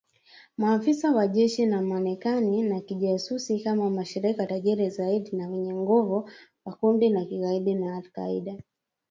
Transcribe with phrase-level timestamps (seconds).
[0.57, 6.29] Maafisa wa jeshi la Marekani na kijasusi kama mshirika tajiri zaidi na mwenye nguvu
[6.65, 8.57] wa kundi la kigaidi la al-Qaida.